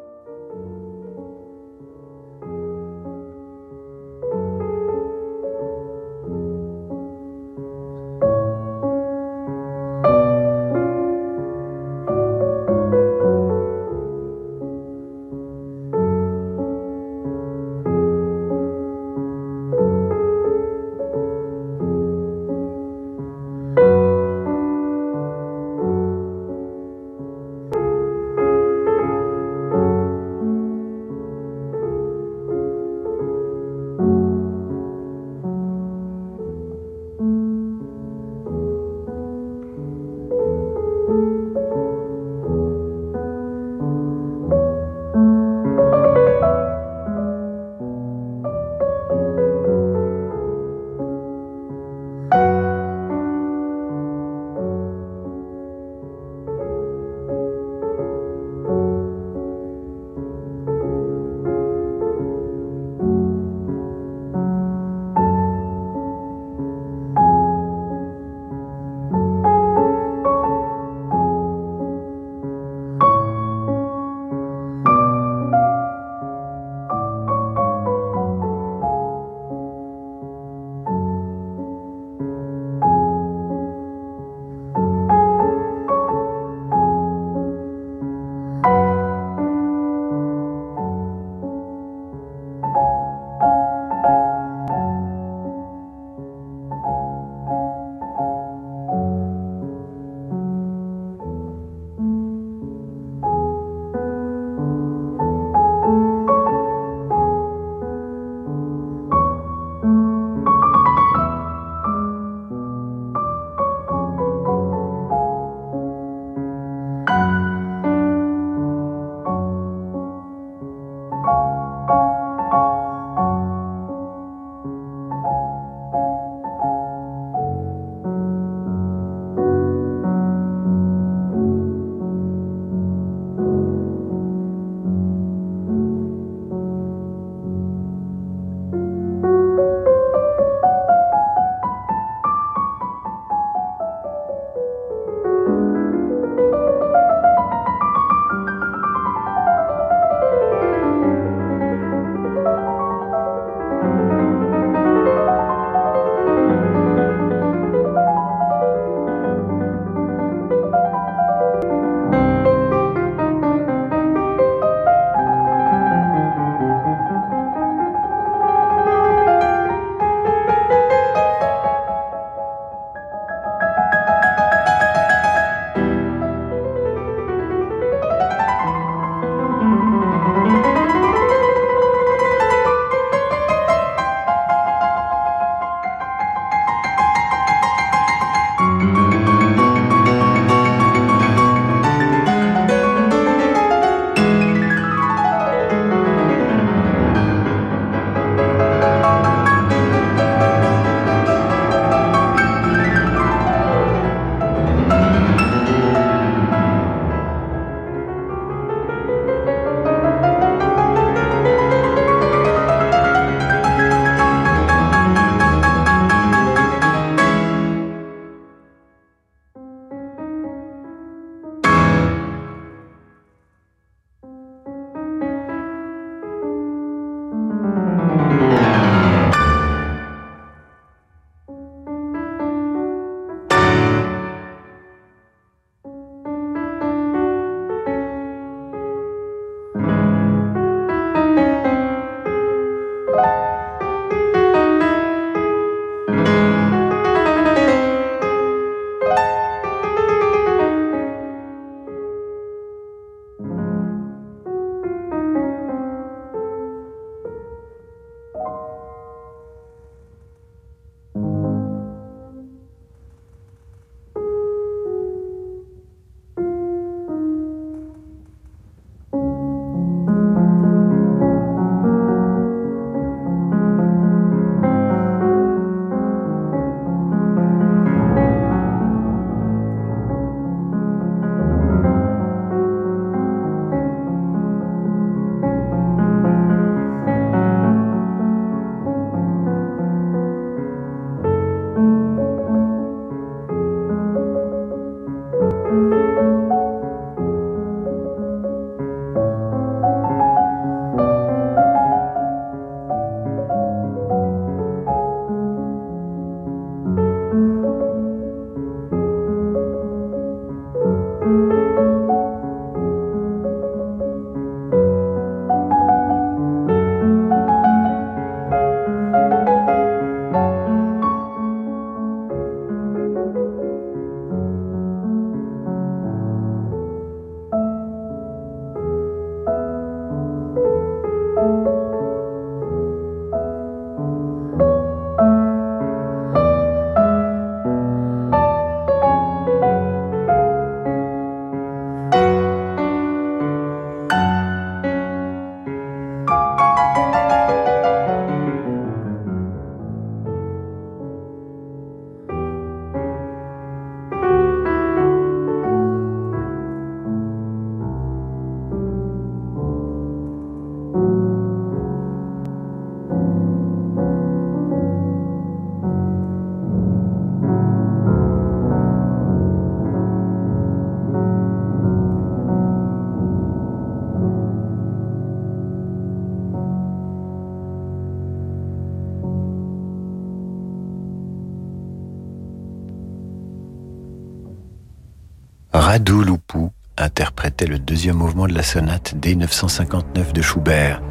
Radu 385.96 386.26
Lupu 386.26 386.72
interprétait 386.98 387.68
le 387.68 387.80
deuxième 387.80 388.18
mouvement 388.18 388.48
de 388.48 388.54
la 388.54 388.64
sonate 388.64 389.16
D959 389.18 390.34
de 390.34 390.42
Schubert, 390.42 391.02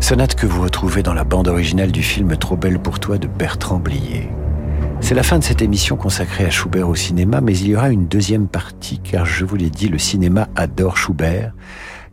sonate 0.00 0.36
que 0.36 0.46
vous 0.46 0.62
retrouvez 0.62 1.02
dans 1.02 1.12
la 1.12 1.24
bande 1.24 1.48
originale 1.48 1.92
du 1.92 2.02
film 2.02 2.34
Trop 2.38 2.56
belle 2.56 2.78
pour 2.78 2.98
toi 2.98 3.18
de 3.18 3.26
Bertrand 3.26 3.78
Blier. 3.78 4.30
C'est 5.02 5.14
la 5.14 5.22
fin 5.22 5.38
de 5.38 5.44
cette 5.44 5.60
émission 5.60 5.96
consacrée 5.96 6.46
à 6.46 6.50
Schubert 6.50 6.88
au 6.88 6.94
cinéma, 6.94 7.42
mais 7.42 7.54
il 7.58 7.68
y 7.68 7.76
aura 7.76 7.90
une 7.90 8.06
deuxième 8.06 8.48
partie, 8.48 9.00
car 9.00 9.26
je 9.26 9.44
vous 9.44 9.56
l'ai 9.56 9.68
dit, 9.68 9.88
le 9.88 9.98
cinéma 9.98 10.48
adore 10.56 10.96
Schubert. 10.96 11.52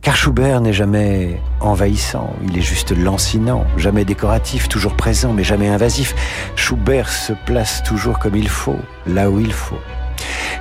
Car 0.02 0.14
Schubert 0.14 0.60
n'est 0.60 0.74
jamais 0.74 1.40
envahissant, 1.60 2.34
il 2.46 2.58
est 2.58 2.60
juste 2.60 2.94
lancinant, 2.94 3.64
jamais 3.78 4.04
décoratif, 4.04 4.68
toujours 4.68 4.94
présent, 4.94 5.32
mais 5.32 5.44
jamais 5.44 5.68
invasif. 5.68 6.14
Schubert 6.54 7.08
se 7.08 7.32
place 7.46 7.82
toujours 7.82 8.18
comme 8.18 8.36
il 8.36 8.50
faut, 8.50 8.76
là 9.06 9.30
où 9.30 9.40
il 9.40 9.54
faut. 9.54 9.80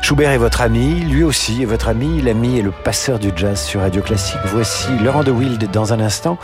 Schubert 0.01 0.31
est 0.31 0.37
votre 0.37 0.61
ami, 0.61 1.01
lui 1.01 1.23
aussi 1.23 1.61
est 1.61 1.65
votre 1.65 1.89
ami, 1.89 2.21
l'ami 2.21 2.57
et 2.57 2.61
le 2.61 2.71
passeur 2.71 3.19
du 3.19 3.31
jazz 3.35 3.61
sur 3.61 3.81
Radio 3.81 4.01
Classique. 4.01 4.39
Voici 4.45 4.87
Laurent 5.03 5.23
de 5.23 5.31
Wild 5.31 5.69
dans 5.71 5.93
un 5.93 5.99
instant. 5.99 6.37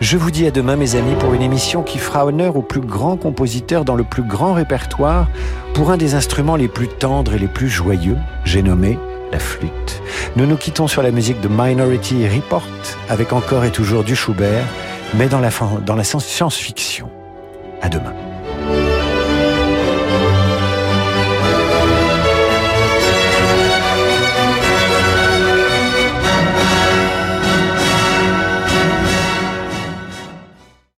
Je 0.00 0.18
vous 0.18 0.30
dis 0.30 0.46
à 0.46 0.50
demain 0.50 0.76
mes 0.76 0.96
amis 0.96 1.14
pour 1.14 1.32
une 1.32 1.42
émission 1.42 1.82
qui 1.82 1.98
fera 1.98 2.26
honneur 2.26 2.56
au 2.56 2.62
plus 2.62 2.80
grand 2.80 3.16
compositeur 3.16 3.84
dans 3.84 3.94
le 3.94 4.04
plus 4.04 4.22
grand 4.22 4.52
répertoire 4.52 5.28
pour 5.72 5.90
un 5.90 5.96
des 5.96 6.14
instruments 6.14 6.56
les 6.56 6.68
plus 6.68 6.88
tendres 6.88 7.34
et 7.34 7.38
les 7.38 7.48
plus 7.48 7.68
joyeux, 7.68 8.18
j'ai 8.44 8.62
nommé 8.62 8.98
la 9.32 9.38
flûte. 9.38 10.02
Nous 10.36 10.46
nous 10.46 10.56
quittons 10.56 10.88
sur 10.88 11.02
la 11.02 11.10
musique 11.10 11.40
de 11.40 11.48
Minority 11.48 12.28
Report 12.28 12.66
avec 13.08 13.32
encore 13.32 13.64
et 13.64 13.70
toujours 13.70 14.04
du 14.04 14.16
Schubert, 14.16 14.64
mais 15.14 15.28
dans 15.28 15.40
la, 15.40 15.50
dans 15.84 15.96
la 15.96 16.04
science-fiction. 16.04 17.08
À 17.82 17.88
demain. 17.88 18.35